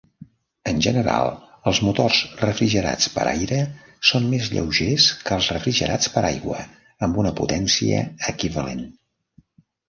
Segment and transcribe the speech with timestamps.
[0.69, 1.27] En general,
[1.71, 3.59] els motors refrigerats per aire
[4.13, 6.65] són més lleugers que els refrigerats per aigua
[7.09, 8.01] amb una potència
[8.35, 8.83] equivalent.